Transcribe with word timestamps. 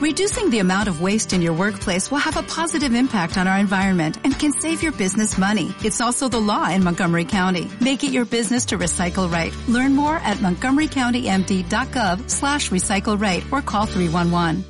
Reducing 0.00 0.48
the 0.48 0.60
amount 0.60 0.88
of 0.88 1.02
waste 1.02 1.34
in 1.34 1.42
your 1.42 1.52
workplace 1.52 2.10
will 2.10 2.24
have 2.24 2.38
a 2.38 2.42
positive 2.42 2.94
impact 2.94 3.36
on 3.36 3.46
our 3.46 3.58
environment 3.58 4.16
and 4.24 4.32
can 4.32 4.50
save 4.50 4.82
your 4.82 4.92
business 4.92 5.36
money. 5.36 5.74
It's 5.84 6.00
also 6.00 6.26
the 6.26 6.40
law 6.40 6.70
in 6.70 6.82
Montgomery 6.82 7.26
County. 7.26 7.70
Make 7.82 8.02
it 8.02 8.10
your 8.10 8.24
business 8.24 8.64
to 8.66 8.78
recycle 8.78 9.30
right. 9.30 9.54
Learn 9.68 9.94
more 9.94 10.16
at 10.16 10.38
montgomerycountymd.gov 10.38 12.30
slash 12.30 12.70
recycle 12.70 13.20
right 13.20 13.44
or 13.52 13.60
call 13.60 13.84
311. 13.84 14.64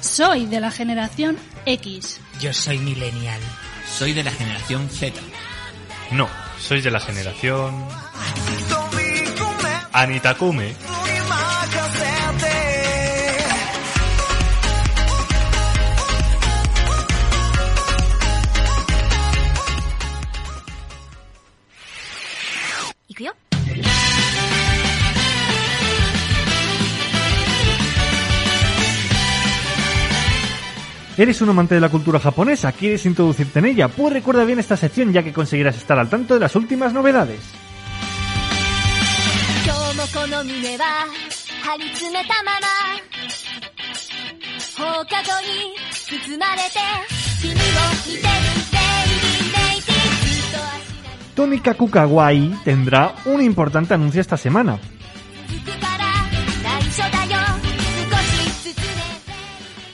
Soy 0.00 0.46
de 0.46 0.60
la 0.60 0.70
generación 0.70 1.36
X. 1.66 2.20
Yo 2.40 2.54
soy 2.54 2.78
millennial. 2.78 3.40
Soy 3.86 4.14
de 4.14 4.24
la 4.24 4.30
generación 4.30 4.88
Z. 4.88 5.12
No, 6.10 6.26
sois 6.58 6.82
de 6.82 6.90
la 6.90 7.00
generación... 7.00 7.74
Anitakume. 9.92 10.74
¿Eres 31.18 31.42
un 31.42 31.48
amante 31.48 31.74
de 31.74 31.80
la 31.80 31.88
cultura 31.88 32.20
japonesa? 32.20 32.70
¿Quieres 32.70 33.04
introducirte 33.04 33.58
en 33.58 33.64
ella? 33.64 33.88
Pues 33.88 34.12
recuerda 34.12 34.44
bien 34.44 34.60
esta 34.60 34.76
sección 34.76 35.12
ya 35.12 35.24
que 35.24 35.32
conseguirás 35.32 35.76
estar 35.76 35.98
al 35.98 36.08
tanto 36.08 36.34
de 36.34 36.38
las 36.38 36.54
últimas 36.54 36.92
novedades. 36.92 37.40
Tónica 51.34 51.74
Kukawai 51.74 52.52
tendrá 52.62 53.16
un 53.24 53.42
importante 53.42 53.92
anuncio 53.92 54.20
esta 54.20 54.36
semana. 54.36 54.78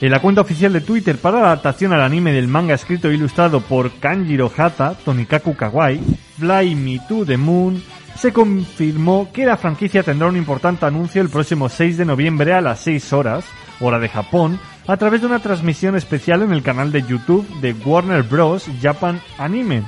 En 0.01 0.11
la 0.11 0.19
cuenta 0.19 0.41
oficial 0.41 0.73
de 0.73 0.81
Twitter 0.81 1.17
para 1.17 1.39
la 1.39 1.47
adaptación 1.47 1.93
al 1.93 2.01
anime 2.01 2.33
del 2.33 2.49
manga 2.49 2.75
escrito 2.75 3.09
e 3.09 3.13
ilustrado 3.15 3.61
por 3.61 3.91
Kanjiro 3.93 4.51
Hata, 4.55 4.93
Tonikaku 4.93 5.55
Kawai, 5.55 6.01
Fly 6.37 6.75
Me 6.75 6.99
to 7.07 7.25
the 7.25 7.37
Moon, 7.37 7.81
se 8.15 8.33
confirmó 8.33 9.29
que 9.31 9.45
la 9.45 9.55
franquicia 9.55 10.03
tendrá 10.03 10.27
un 10.27 10.35
importante 10.35 10.85
anuncio 10.85 11.21
el 11.21 11.29
próximo 11.29 11.69
6 11.69 11.97
de 11.97 12.05
noviembre 12.05 12.53
a 12.53 12.61
las 12.61 12.81
6 12.81 13.13
horas, 13.13 13.45
hora 13.79 13.99
de 13.99 14.09
Japón, 14.09 14.59
a 14.85 14.97
través 14.97 15.21
de 15.21 15.27
una 15.27 15.39
transmisión 15.39 15.95
especial 15.95 16.41
en 16.43 16.51
el 16.51 16.61
canal 16.61 16.91
de 16.91 17.01
YouTube 17.01 17.47
de 17.61 17.73
Warner 17.73 18.23
Bros. 18.23 18.69
Japan 18.81 19.21
Anime. 19.37 19.83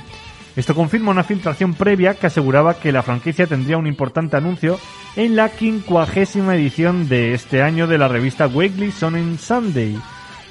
Esto 0.58 0.74
confirma 0.74 1.12
una 1.12 1.24
filtración 1.24 1.76
previa 1.76 2.16
que 2.16 2.26
aseguraba 2.26 2.80
que 2.80 2.92
la 2.92 3.04
franquicia 3.04 3.46
tendría 3.46 3.78
un 3.78 3.86
importante 3.86 4.38
anuncio 4.38 4.80
en 5.16 5.36
la 5.36 5.50
quincuagésima 5.50 6.56
edición 6.56 7.08
de 7.08 7.36
este 7.36 7.62
año 7.62 7.86
de 7.86 8.00
la 8.00 8.08
revista 8.08 8.48
Weekly 8.48 8.90
Shonen 8.90 9.38
Sunday, 9.38 9.96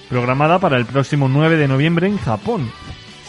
programada 0.08 0.60
para 0.60 0.76
el 0.76 0.86
próximo 0.86 1.28
9 1.28 1.56
de 1.56 1.66
noviembre 1.66 2.06
en 2.06 2.18
Japón. 2.18 2.70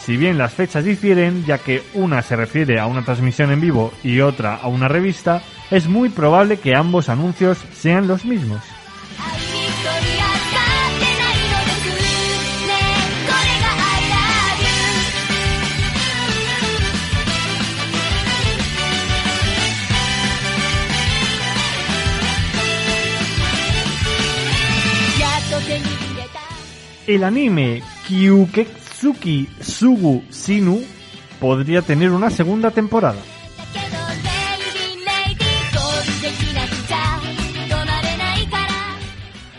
Si 0.04 0.16
bien 0.16 0.38
las 0.38 0.54
fechas 0.54 0.84
difieren, 0.84 1.44
ya 1.44 1.58
que 1.58 1.82
una 1.94 2.22
se 2.22 2.36
refiere 2.36 2.78
a 2.78 2.86
una 2.86 3.04
transmisión 3.04 3.50
en 3.50 3.60
vivo 3.60 3.92
y 4.04 4.20
otra 4.20 4.54
a 4.54 4.68
una 4.68 4.86
revista, 4.86 5.42
es 5.72 5.88
muy 5.88 6.10
probable 6.10 6.58
que 6.58 6.76
ambos 6.76 7.08
anuncios 7.08 7.58
sean 7.72 8.06
los 8.06 8.24
mismos. 8.24 8.62
el 27.08 27.24
anime 27.24 27.82
Kyuketsuki 28.06 29.48
Sugu 29.60 30.22
Sinu 30.28 30.82
podría 31.40 31.80
tener 31.80 32.10
una 32.10 32.28
segunda 32.28 32.70
temporada. 32.70 33.18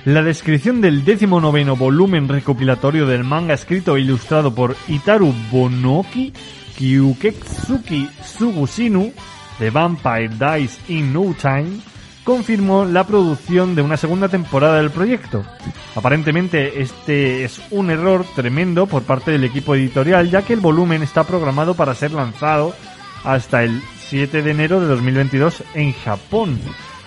La 0.05 0.21
descripción 0.21 0.79
del 0.79 1.03
19 1.03 1.71
volumen 1.71 2.27
recopilatorio 2.27 3.07
del 3.07 3.23
manga 3.23 3.55
escrito 3.55 3.97
e 3.97 4.01
ilustrado 4.01 4.53
por 4.53 4.75
Itaru 4.87 5.33
Bonoki, 5.51 6.31
Kyuketsuki 6.77 8.09
Sugusinu, 8.23 9.11
The 9.57 9.71
Vampire 9.71 10.29
Dies 10.29 10.79
in 10.87 11.11
No 11.13 11.35
Time, 11.39 11.79
confirmó 12.29 12.85
la 12.85 13.07
producción 13.07 13.73
de 13.73 13.81
una 13.81 13.97
segunda 13.97 14.29
temporada 14.29 14.77
del 14.77 14.91
proyecto. 14.91 15.43
Aparentemente 15.95 16.79
este 16.79 17.43
es 17.43 17.59
un 17.71 17.89
error 17.89 18.23
tremendo 18.35 18.85
por 18.85 19.01
parte 19.01 19.31
del 19.31 19.45
equipo 19.45 19.73
editorial 19.73 20.29
ya 20.29 20.43
que 20.43 20.53
el 20.53 20.59
volumen 20.59 21.01
está 21.01 21.23
programado 21.23 21.73
para 21.73 21.95
ser 21.95 22.11
lanzado 22.11 22.75
hasta 23.23 23.63
el 23.63 23.81
7 24.09 24.43
de 24.43 24.51
enero 24.51 24.79
de 24.79 24.85
2022 24.85 25.63
en 25.73 25.91
Japón. 25.93 26.59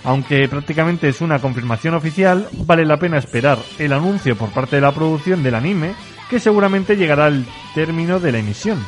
Aunque 0.03 0.49
prácticamente 0.49 1.09
es 1.09 1.21
una 1.21 1.39
confirmación 1.39 1.95
oficial, 1.95 2.49
vale 2.67 2.85
la 2.85 2.97
pena 2.97 3.19
esperar 3.19 3.59
el 3.79 3.93
anuncio 3.93 4.35
por 4.35 4.51
parte 4.51 4.75
de 4.75 4.83
la 4.83 4.91
producción 4.91 5.45
del 5.45 5.55
anime, 5.55 5.95
que 6.29 6.41
seguramente 6.41 6.97
llegará 6.97 7.27
al 7.27 7.47
término 7.77 8.19
de 8.19 8.33
la 8.33 8.39
emisión. 8.39 8.85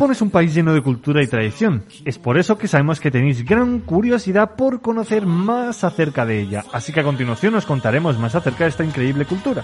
Japón 0.00 0.12
es 0.12 0.22
un 0.22 0.30
país 0.30 0.54
lleno 0.54 0.72
de 0.72 0.80
cultura 0.80 1.22
y 1.22 1.26
tradición. 1.26 1.84
Es 2.06 2.18
por 2.18 2.38
eso 2.38 2.56
que 2.56 2.66
sabemos 2.66 3.00
que 3.00 3.10
tenéis 3.10 3.44
gran 3.44 3.80
curiosidad 3.80 4.56
por 4.56 4.80
conocer 4.80 5.26
más 5.26 5.84
acerca 5.84 6.24
de 6.24 6.40
ella. 6.40 6.64
Así 6.72 6.90
que 6.90 7.00
a 7.00 7.02
continuación 7.02 7.54
os 7.54 7.66
contaremos 7.66 8.18
más 8.18 8.34
acerca 8.34 8.64
de 8.64 8.70
esta 8.70 8.82
increíble 8.82 9.26
cultura. 9.26 9.62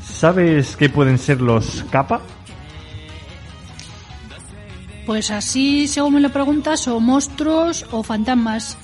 ¿Sabes 0.00 0.76
qué 0.76 0.88
pueden 0.88 1.18
ser 1.18 1.40
los 1.40 1.84
kappa? 1.90 2.20
Pues 5.06 5.32
así, 5.32 5.88
según 5.88 6.14
me 6.14 6.20
lo 6.20 6.30
preguntas, 6.30 6.86
o 6.86 7.00
monstruos 7.00 7.84
o 7.90 8.04
fantasmas. 8.04 8.78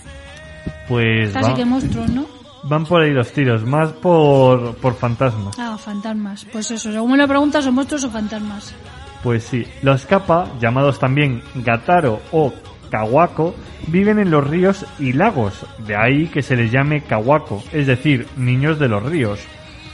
Pues. 0.89 1.33
Casi 1.33 1.55
que 1.55 1.65
monstruos, 1.65 2.11
¿no? 2.11 2.38
Van 2.65 2.85
por 2.85 3.03
ahí 3.03 3.13
los 3.13 3.33
tiros, 3.33 3.65
más 3.65 3.93
por, 3.93 4.75
por 4.77 4.95
fantasmas. 4.95 5.59
Ah, 5.59 5.77
fantasmas. 5.79 6.47
Pues 6.53 6.71
eso, 6.71 6.93
según 6.93 7.13
me 7.13 7.19
lo 7.19 7.29
preguntas, 7.29 7.67
o 7.67 7.73
monstruos 7.73 8.05
o 8.05 8.11
fantasmas. 8.11 8.75
Pues 9.23 9.45
sí, 9.45 9.67
los 9.83 10.07
kappa, 10.07 10.49
llamados 10.61 10.99
también 10.99 11.43
gataro 11.57 12.21
o 12.33 12.53
kawako, 12.91 13.55
viven 13.89 14.19
en 14.19 14.31
los 14.31 14.47
ríos 14.47 14.87
y 14.99 15.13
lagos, 15.13 15.67
de 15.87 15.97
ahí 15.97 16.27
que 16.29 16.43
se 16.43 16.57
les 16.57 16.71
llame 16.71 17.03
kawako, 17.03 17.63
es 17.73 17.87
decir, 17.87 18.27
niños 18.37 18.79
de 18.79 18.89
los 18.89 19.03
ríos. 19.03 19.41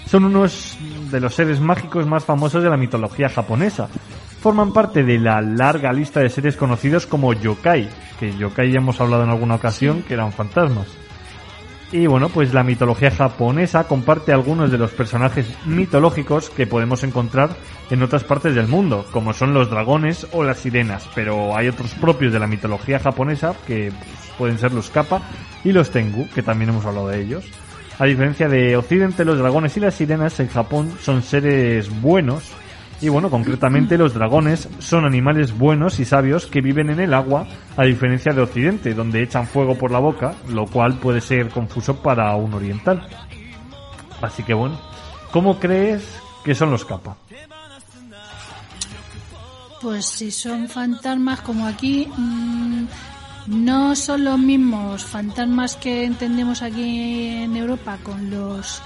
Son 0.06 0.24
unos 0.24 0.76
de 1.10 1.20
los 1.20 1.34
seres 1.34 1.60
mágicos 1.60 2.06
más 2.06 2.24
famosos 2.24 2.62
de 2.62 2.68
la 2.68 2.76
mitología 2.76 3.28
japonesa. 3.28 3.88
Forman 4.40 4.72
parte 4.72 5.02
de 5.02 5.18
la 5.18 5.40
larga 5.40 5.92
lista 5.92 6.20
de 6.20 6.28
seres 6.28 6.56
conocidos 6.56 7.06
como 7.06 7.32
yokai, 7.32 7.88
que 8.20 8.36
yokai 8.36 8.70
ya 8.70 8.78
hemos 8.78 9.00
hablado 9.00 9.24
en 9.24 9.30
alguna 9.30 9.54
ocasión 9.54 10.02
que 10.02 10.14
eran 10.14 10.32
fantasmas. 10.32 10.86
Y 11.94 12.08
bueno, 12.08 12.28
pues 12.28 12.52
la 12.52 12.64
mitología 12.64 13.12
japonesa 13.12 13.84
comparte 13.84 14.32
algunos 14.32 14.72
de 14.72 14.78
los 14.78 14.90
personajes 14.90 15.46
mitológicos 15.64 16.50
que 16.50 16.66
podemos 16.66 17.04
encontrar 17.04 17.50
en 17.88 18.02
otras 18.02 18.24
partes 18.24 18.56
del 18.56 18.66
mundo, 18.66 19.06
como 19.12 19.32
son 19.32 19.54
los 19.54 19.70
dragones 19.70 20.26
o 20.32 20.42
las 20.42 20.58
sirenas, 20.58 21.08
pero 21.14 21.56
hay 21.56 21.68
otros 21.68 21.94
propios 21.94 22.32
de 22.32 22.40
la 22.40 22.48
mitología 22.48 22.98
japonesa 22.98 23.54
que 23.64 23.92
pues, 23.92 24.32
pueden 24.36 24.58
ser 24.58 24.72
los 24.72 24.90
kappa 24.90 25.22
y 25.62 25.70
los 25.70 25.92
tengu, 25.92 26.28
que 26.34 26.42
también 26.42 26.70
hemos 26.70 26.84
hablado 26.84 27.06
de 27.10 27.22
ellos. 27.22 27.44
A 28.00 28.06
diferencia 28.06 28.48
de 28.48 28.76
Occidente, 28.76 29.24
los 29.24 29.38
dragones 29.38 29.76
y 29.76 29.80
las 29.80 29.94
sirenas 29.94 30.40
en 30.40 30.48
Japón 30.48 30.92
son 31.00 31.22
seres 31.22 31.88
buenos 32.02 32.50
y 33.00 33.08
bueno, 33.08 33.30
concretamente 33.30 33.98
los 33.98 34.14
dragones 34.14 34.68
son 34.78 35.04
animales 35.04 35.56
buenos 35.56 36.00
y 36.00 36.04
sabios 36.04 36.46
que 36.46 36.60
viven 36.60 36.90
en 36.90 37.00
el 37.00 37.12
agua, 37.12 37.46
a 37.76 37.84
diferencia 37.84 38.32
de 38.32 38.42
Occidente, 38.42 38.94
donde 38.94 39.22
echan 39.22 39.46
fuego 39.46 39.76
por 39.76 39.90
la 39.90 39.98
boca, 39.98 40.34
lo 40.48 40.66
cual 40.66 40.98
puede 40.98 41.20
ser 41.20 41.48
confuso 41.48 41.96
para 41.96 42.34
un 42.36 42.54
oriental. 42.54 43.06
Así 44.22 44.42
que 44.42 44.54
bueno, 44.54 44.80
¿cómo 45.32 45.58
crees 45.58 46.18
que 46.44 46.54
son 46.54 46.70
los 46.70 46.84
kappa? 46.84 47.16
Pues 49.82 50.06
si 50.06 50.30
son 50.30 50.68
fantasmas 50.68 51.42
como 51.42 51.66
aquí, 51.66 52.08
mm, 52.16 52.84
no 53.48 53.94
son 53.94 54.24
los 54.24 54.38
mismos 54.38 55.04
fantasmas 55.04 55.76
que 55.76 56.04
entendemos 56.04 56.62
aquí 56.62 57.28
en 57.28 57.56
Europa 57.56 57.98
con 58.02 58.30
los 58.30 58.80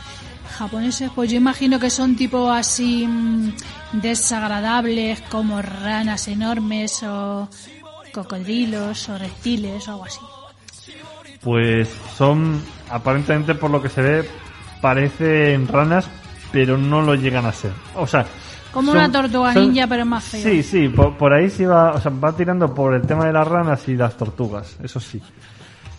japoneses, 0.48 1.10
pues 1.14 1.30
yo 1.30 1.36
imagino 1.36 1.78
que 1.78 1.90
son 1.90 2.16
tipo 2.16 2.50
así 2.50 3.06
mm, 3.06 3.52
desagradables 3.92 5.20
como 5.30 5.62
ranas 5.62 6.28
enormes 6.28 7.02
o 7.02 7.48
cocodrilos 8.12 9.08
o 9.08 9.18
reptiles 9.18 9.86
o 9.88 9.92
algo 9.92 10.04
así. 10.04 10.20
Pues 11.42 11.88
son, 12.16 12.60
aparentemente 12.90 13.54
por 13.54 13.70
lo 13.70 13.80
que 13.80 13.88
se 13.88 14.02
ve, 14.02 14.28
parecen 14.80 15.68
ranas, 15.68 16.08
pero 16.50 16.76
no 16.76 17.02
lo 17.02 17.14
llegan 17.14 17.46
a 17.46 17.52
ser. 17.52 17.72
O 17.94 18.06
sea, 18.06 18.26
Como 18.72 18.92
son- 18.92 18.98
una 18.98 19.12
tortuga 19.12 19.52
son- 19.52 19.72
ninja, 19.72 19.86
pero 19.86 20.04
más 20.04 20.24
feo. 20.24 20.42
Sí, 20.42 20.62
sí, 20.62 20.88
por, 20.88 21.16
por 21.16 21.32
ahí 21.32 21.48
sí 21.50 21.64
va, 21.64 21.92
o 21.92 22.00
sea, 22.00 22.10
va 22.12 22.32
tirando 22.36 22.74
por 22.74 22.94
el 22.94 23.02
tema 23.02 23.26
de 23.26 23.32
las 23.32 23.46
ranas 23.46 23.86
y 23.88 23.96
las 23.96 24.16
tortugas, 24.16 24.76
eso 24.82 24.98
sí. 25.00 25.20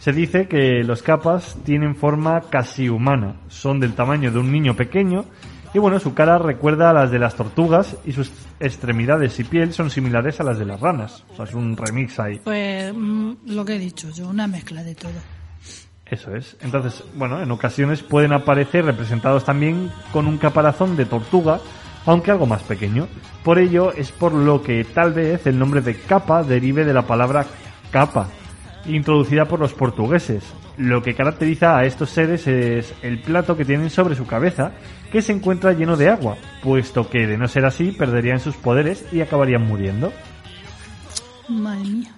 Se 0.09 0.15
dice 0.15 0.47
que 0.47 0.83
los 0.83 1.03
capas 1.03 1.55
tienen 1.63 1.95
forma 1.95 2.41
casi 2.49 2.89
humana, 2.89 3.35
son 3.47 3.79
del 3.79 3.93
tamaño 3.93 4.31
de 4.31 4.39
un 4.39 4.51
niño 4.51 4.75
pequeño 4.75 5.25
y 5.71 5.77
bueno, 5.77 5.99
su 5.99 6.15
cara 6.15 6.39
recuerda 6.39 6.89
a 6.89 6.93
las 6.93 7.11
de 7.11 7.19
las 7.19 7.35
tortugas 7.35 7.95
y 8.07 8.13
sus 8.13 8.31
extremidades 8.59 9.39
y 9.39 9.43
piel 9.43 9.71
son 9.71 9.91
similares 9.91 10.39
a 10.39 10.43
las 10.43 10.57
de 10.57 10.65
las 10.65 10.79
ranas. 10.79 11.23
O 11.29 11.35
sea, 11.35 11.45
es 11.45 11.53
un 11.53 11.77
remix 11.77 12.19
ahí. 12.19 12.41
Pues 12.43 12.91
mm, 12.91 13.33
lo 13.49 13.63
que 13.63 13.75
he 13.75 13.77
dicho 13.77 14.09
yo, 14.09 14.29
una 14.29 14.47
mezcla 14.47 14.83
de 14.83 14.95
todo. 14.95 15.11
Eso 16.07 16.35
es. 16.35 16.57
Entonces, 16.61 17.03
bueno, 17.13 17.39
en 17.39 17.51
ocasiones 17.51 18.01
pueden 18.01 18.33
aparecer 18.33 18.85
representados 18.85 19.45
también 19.45 19.91
con 20.11 20.25
un 20.25 20.39
caparazón 20.39 20.97
de 20.97 21.05
tortuga, 21.05 21.59
aunque 22.07 22.31
algo 22.31 22.47
más 22.47 22.63
pequeño. 22.63 23.07
Por 23.43 23.59
ello 23.59 23.93
es 23.93 24.11
por 24.11 24.33
lo 24.33 24.63
que 24.63 24.83
tal 24.85 25.13
vez 25.13 25.45
el 25.45 25.59
nombre 25.59 25.81
de 25.81 25.93
capa 25.99 26.41
derive 26.41 26.83
de 26.83 26.95
la 26.95 27.03
palabra 27.03 27.45
capa, 27.91 28.27
introducida 28.85 29.45
por 29.45 29.59
los 29.59 29.73
portugueses. 29.73 30.43
Lo 30.77 31.01
que 31.01 31.15
caracteriza 31.15 31.77
a 31.77 31.85
estos 31.85 32.09
seres 32.09 32.47
es 32.47 32.93
el 33.01 33.19
plato 33.19 33.57
que 33.57 33.65
tienen 33.65 33.89
sobre 33.89 34.15
su 34.15 34.25
cabeza, 34.25 34.71
que 35.11 35.21
se 35.21 35.33
encuentra 35.33 35.73
lleno 35.73 35.97
de 35.97 36.09
agua, 36.09 36.37
puesto 36.63 37.09
que 37.09 37.27
de 37.27 37.37
no 37.37 37.47
ser 37.47 37.65
así 37.65 37.91
perderían 37.91 38.39
sus 38.39 38.55
poderes 38.55 39.05
y 39.11 39.21
acabarían 39.21 39.67
muriendo. 39.67 40.13
Madre 41.47 41.89
mía. 41.89 42.11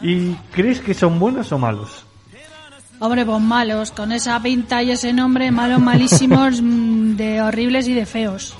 ¿Y 0.00 0.34
crees 0.52 0.80
que 0.80 0.94
son 0.94 1.18
buenos 1.18 1.50
o 1.52 1.58
malos? 1.58 2.06
Hombre, 2.98 3.26
pues 3.26 3.40
malos, 3.40 3.90
con 3.90 4.12
esa 4.12 4.40
pinta 4.42 4.82
y 4.82 4.90
ese 4.90 5.12
nombre, 5.12 5.50
malos, 5.50 5.80
malísimos, 5.80 6.62
mm, 6.62 7.16
de 7.16 7.42
horribles 7.42 7.88
y 7.88 7.94
de 7.94 8.06
feos. 8.06 8.54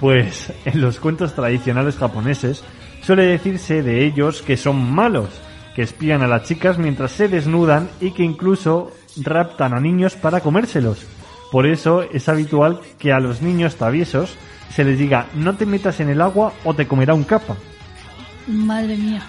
Pues 0.00 0.52
en 0.64 0.80
los 0.80 0.98
cuentos 1.00 1.34
tradicionales 1.34 1.96
japoneses 1.96 2.62
suele 3.02 3.26
decirse 3.26 3.82
de 3.82 4.04
ellos 4.04 4.42
que 4.42 4.56
son 4.56 4.92
malos, 4.92 5.28
que 5.76 5.82
espían 5.82 6.22
a 6.22 6.26
las 6.26 6.44
chicas 6.44 6.78
mientras 6.78 7.12
se 7.12 7.28
desnudan 7.28 7.90
y 8.00 8.12
que 8.12 8.24
incluso 8.24 8.90
raptan 9.18 9.74
a 9.74 9.80
niños 9.80 10.16
para 10.16 10.40
comérselos. 10.40 11.06
Por 11.52 11.66
eso 11.66 12.02
es 12.02 12.30
habitual 12.30 12.80
que 12.98 13.12
a 13.12 13.20
los 13.20 13.42
niños 13.42 13.76
traviesos 13.76 14.34
se 14.70 14.84
les 14.84 14.98
diga 14.98 15.26
no 15.34 15.54
te 15.54 15.66
metas 15.66 16.00
en 16.00 16.08
el 16.08 16.22
agua 16.22 16.54
o 16.64 16.72
te 16.74 16.88
comerá 16.88 17.12
un 17.12 17.24
capa. 17.24 17.56
Madre 18.46 18.96
mía. 18.96 19.22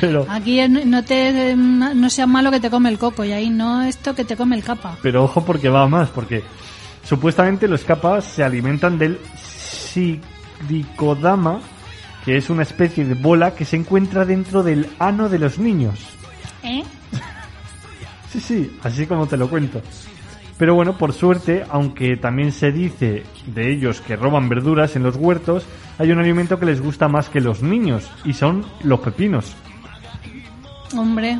Pero, 0.00 0.24
Aquí 0.28 0.60
no 0.68 1.04
te 1.04 1.54
no 1.56 2.10
sea 2.10 2.26
malo 2.26 2.50
que 2.50 2.60
te 2.60 2.70
come 2.70 2.88
el 2.90 2.98
coco 2.98 3.24
y 3.24 3.32
ahí 3.32 3.50
no 3.50 3.82
esto 3.82 4.14
que 4.14 4.24
te 4.24 4.36
come 4.36 4.56
el 4.56 4.62
capa. 4.64 4.96
pero 5.02 5.24
ojo 5.24 5.44
porque 5.44 5.68
va 5.68 5.86
más, 5.88 6.08
porque 6.10 6.42
supuestamente 7.04 7.68
los 7.68 7.84
capas 7.84 8.24
se 8.24 8.42
alimentan 8.44 8.98
del 8.98 9.18
Shidikodama, 9.94 11.60
que 12.24 12.36
es 12.36 12.50
una 12.50 12.62
especie 12.62 13.04
de 13.04 13.14
bola 13.14 13.54
que 13.54 13.64
se 13.64 13.76
encuentra 13.76 14.24
dentro 14.24 14.62
del 14.62 14.88
ano 14.98 15.28
de 15.28 15.38
los 15.38 15.58
niños. 15.58 16.00
¿Eh? 16.62 16.82
Sí, 18.30 18.40
sí, 18.40 18.78
así 18.82 19.06
como 19.06 19.26
te 19.26 19.38
lo 19.38 19.48
cuento. 19.48 19.80
Pero 20.58 20.74
bueno, 20.74 20.98
por 20.98 21.14
suerte, 21.14 21.64
aunque 21.70 22.18
también 22.18 22.52
se 22.52 22.72
dice 22.72 23.22
de 23.46 23.72
ellos 23.72 24.02
que 24.02 24.16
roban 24.16 24.50
verduras 24.50 24.96
en 24.96 25.04
los 25.04 25.16
huertos, 25.16 25.64
hay 25.98 26.10
un 26.10 26.18
alimento 26.18 26.58
que 26.58 26.66
les 26.66 26.82
gusta 26.82 27.08
más 27.08 27.30
que 27.30 27.40
los 27.40 27.62
niños, 27.62 28.10
y 28.26 28.34
son 28.34 28.66
los 28.82 29.00
pepinos. 29.00 29.56
Hombre, 30.94 31.38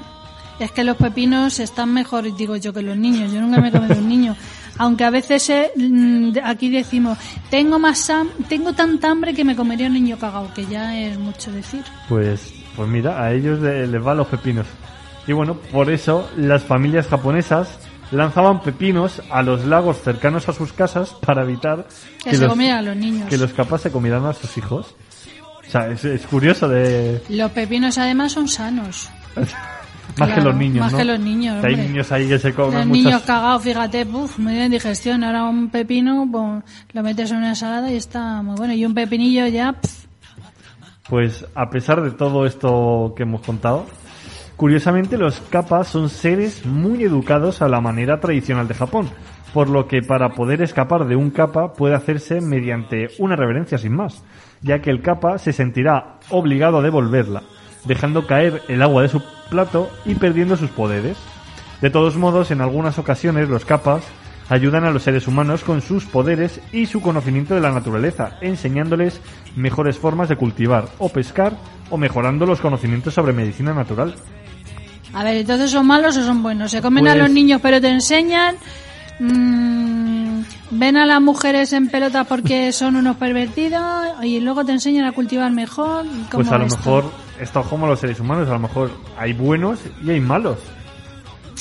es 0.60 0.72
que 0.72 0.84
los 0.84 0.96
pepinos 0.96 1.60
están 1.60 1.92
mejor, 1.92 2.34
digo 2.36 2.56
yo, 2.56 2.72
que 2.72 2.82
los 2.82 2.96
niños. 2.96 3.32
Yo 3.32 3.40
nunca 3.40 3.60
me 3.60 3.68
he 3.68 3.72
comido 3.72 3.96
un 3.96 4.08
niño. 4.08 4.36
Aunque 4.78 5.04
a 5.04 5.10
veces 5.10 5.48
eh, 5.50 5.70
mm, 5.76 6.38
aquí 6.44 6.70
decimos, 6.70 7.18
tengo 7.50 7.78
más 7.78 8.10
tengo 8.48 8.72
tanta 8.72 9.10
hambre 9.10 9.34
que 9.34 9.44
me 9.44 9.54
comería 9.56 9.88
un 9.88 9.94
niño 9.94 10.16
cagao, 10.18 10.52
que 10.54 10.64
ya 10.66 10.96
es 10.98 11.18
mucho 11.18 11.50
decir. 11.52 11.82
Pues, 12.08 12.52
pues 12.76 12.88
mira, 12.88 13.22
a 13.22 13.32
ellos 13.32 13.60
le- 13.60 13.86
les 13.86 14.02
van 14.02 14.16
los 14.16 14.28
pepinos. 14.28 14.66
Y 15.26 15.32
bueno, 15.32 15.54
por 15.72 15.90
eso 15.90 16.30
las 16.36 16.62
familias 16.62 17.06
japonesas 17.08 17.78
lanzaban 18.12 18.62
pepinos 18.62 19.20
a 19.30 19.42
los 19.42 19.66
lagos 19.66 20.00
cercanos 20.02 20.48
a 20.48 20.52
sus 20.54 20.72
casas 20.72 21.10
para 21.26 21.42
evitar 21.42 21.86
Que, 22.24 22.34
se 22.36 22.46
comieran 22.46 22.78
a 22.78 22.82
los 22.82 22.96
niños. 22.96 23.28
que 23.28 23.36
los 23.36 23.52
capas 23.52 23.82
se 23.82 23.90
comieran 23.90 24.24
a 24.24 24.32
sus 24.32 24.56
hijos. 24.56 24.94
O 25.66 25.70
sea, 25.70 25.88
es, 25.88 26.02
es 26.06 26.22
curioso 26.26 26.66
de... 26.68 27.20
Los 27.28 27.50
pepinos 27.50 27.98
además 27.98 28.32
son 28.32 28.48
sanos. 28.48 29.10
Más 30.16 30.28
que 30.28 30.34
Claro, 30.34 30.50
los 30.50 30.56
niños, 30.56 30.80
más 30.80 30.92
¿no? 30.92 30.98
que 30.98 31.04
los 31.04 31.20
niños, 31.20 31.60
Que 31.60 31.66
hay 31.68 31.76
niños 31.76 32.10
ahí 32.12 32.28
que 32.28 32.38
se 32.38 32.52
comen 32.54 32.74
Los 32.78 32.86
muchas... 32.86 33.04
niños 33.04 33.22
cagados, 33.22 33.62
fíjate, 33.62 34.06
puf, 34.06 34.38
muy 34.38 34.54
bien 34.54 34.70
digestión. 34.70 35.22
Ahora 35.22 35.44
un 35.44 35.68
pepino, 35.70 36.26
pues, 36.30 36.62
lo 36.92 37.02
metes 37.02 37.30
en 37.30 37.38
una 37.38 37.50
ensalada 37.50 37.90
y 37.92 37.96
está 37.96 38.42
muy 38.42 38.56
bueno. 38.56 38.72
Y 38.74 38.84
un 38.84 38.94
pepinillo 38.94 39.46
ya, 39.46 39.72
pf, 39.74 40.08
Pues 41.08 41.46
a 41.54 41.70
pesar 41.70 42.02
de 42.02 42.10
todo 42.10 42.46
esto 42.46 43.12
que 43.16 43.22
hemos 43.24 43.42
contado, 43.42 43.86
curiosamente 44.56 45.16
los 45.18 45.40
kappas 45.40 45.88
son 45.88 46.08
seres 46.08 46.66
muy 46.66 47.02
educados 47.04 47.62
a 47.62 47.68
la 47.68 47.80
manera 47.80 48.18
tradicional 48.20 48.66
de 48.66 48.74
Japón, 48.74 49.08
por 49.54 49.68
lo 49.70 49.86
que 49.86 50.02
para 50.02 50.30
poder 50.30 50.62
escapar 50.62 51.06
de 51.06 51.16
un 51.16 51.30
kappa 51.30 51.72
puede 51.74 51.94
hacerse 51.94 52.40
mediante 52.40 53.08
una 53.18 53.36
reverencia 53.36 53.78
sin 53.78 53.94
más, 53.94 54.22
ya 54.60 54.80
que 54.80 54.90
el 54.90 55.00
kappa 55.00 55.38
se 55.38 55.52
sentirá 55.52 56.18
obligado 56.30 56.78
a 56.78 56.82
devolverla, 56.82 57.42
dejando 57.84 58.26
caer 58.26 58.62
el 58.68 58.82
agua 58.82 59.02
de 59.02 59.08
su 59.08 59.22
plato 59.50 59.90
y 60.04 60.14
perdiendo 60.14 60.56
sus 60.56 60.70
poderes. 60.70 61.16
De 61.80 61.90
todos 61.90 62.16
modos, 62.16 62.50
en 62.50 62.60
algunas 62.60 62.98
ocasiones 62.98 63.48
los 63.48 63.64
kappas 63.64 64.02
ayudan 64.48 64.84
a 64.84 64.90
los 64.90 65.02
seres 65.02 65.28
humanos 65.28 65.62
con 65.62 65.82
sus 65.82 66.04
poderes 66.06 66.60
y 66.72 66.86
su 66.86 67.00
conocimiento 67.00 67.54
de 67.54 67.60
la 67.60 67.70
naturaleza, 67.70 68.38
enseñándoles 68.40 69.20
mejores 69.56 69.98
formas 69.98 70.28
de 70.28 70.36
cultivar 70.36 70.88
o 70.98 71.08
pescar 71.10 71.52
o 71.90 71.98
mejorando 71.98 72.46
los 72.46 72.60
conocimientos 72.60 73.14
sobre 73.14 73.32
medicina 73.32 73.74
natural. 73.74 74.14
A 75.14 75.22
ver, 75.24 75.36
entonces 75.36 75.70
son 75.70 75.86
malos 75.86 76.16
o 76.16 76.24
son 76.24 76.42
buenos. 76.42 76.70
Se 76.70 76.80
comen 76.82 77.06
a 77.08 77.12
Pues- 77.12 77.22
los 77.24 77.30
niños 77.30 77.60
pero 77.62 77.80
te 77.80 77.88
enseñan. 77.88 78.56
mm, 79.20 80.40
ven 80.70 80.96
a 80.96 81.06
las 81.06 81.20
mujeres 81.20 81.72
en 81.72 81.88
pelotas 81.88 82.26
porque 82.26 82.72
son 82.72 82.96
unos 82.96 83.16
pervertidos 83.16 83.82
y 84.22 84.40
luego 84.40 84.64
te 84.64 84.72
enseñan 84.72 85.06
a 85.06 85.12
cultivar 85.12 85.50
mejor. 85.52 86.04
¿Cómo 86.30 86.44
Pues 86.44 86.52
a 86.52 86.58
lo 86.58 86.66
esto? 86.66 86.78
mejor, 86.78 87.12
esto 87.40 87.60
es 87.60 87.66
como 87.66 87.86
los 87.86 88.00
seres 88.00 88.20
humanos, 88.20 88.48
a 88.48 88.52
lo 88.52 88.60
mejor 88.60 88.90
hay 89.16 89.32
buenos 89.32 89.80
y 90.02 90.10
hay 90.10 90.20
malos. 90.20 90.58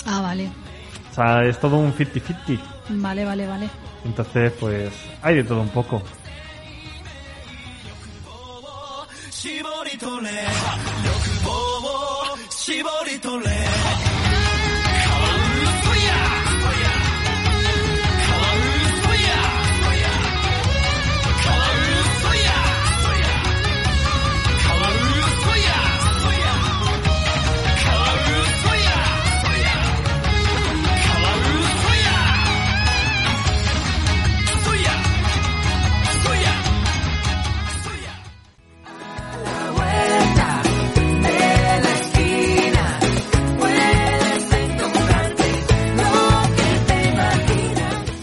Ah, 0.05 0.21
vale. 0.21 0.49
O 1.11 1.13
sea, 1.13 1.43
es 1.43 1.59
todo 1.59 1.77
un 1.77 1.93
50-50. 1.93 2.59
Vale, 2.89 3.25
vale, 3.25 3.47
vale. 3.47 3.69
Entonces, 4.05 4.53
pues, 4.59 4.93
hay 5.21 5.35
de 5.35 5.43
todo 5.43 5.61
un 5.61 5.69
poco. 5.69 6.01